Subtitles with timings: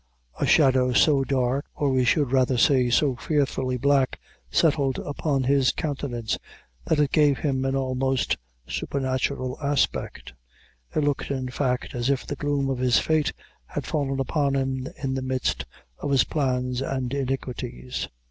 [0.39, 5.71] A shadow so dark or we should rather say, so fearfully black settled upon his
[5.71, 6.39] countenance,
[6.85, 10.33] that it gave him an almost supernatural aspect;
[10.95, 13.31] it looked in fact, as if the gloom of his fate
[13.67, 15.65] had fallen upon him in the midst
[15.99, 18.07] of his plans and iniquities.